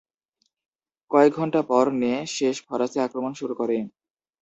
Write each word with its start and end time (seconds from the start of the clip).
কয়েক 1.11 1.31
ঘন্টা 1.35 1.61
পর, 1.69 1.85
নে 2.01 2.13
শেষ 2.35 2.55
ফরাসি 2.67 2.97
আক্রমণ 3.01 3.31
শুরু 3.39 3.53
করে। 3.55 3.77